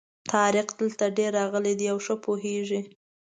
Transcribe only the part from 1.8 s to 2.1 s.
او